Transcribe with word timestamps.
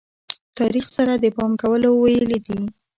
تاریخ 0.57 0.85
سره 0.97 1.13
د 1.17 1.25
پام 1.35 1.51
کولو 1.61 1.89
ویلې 2.01 2.39
دي. 2.45 2.59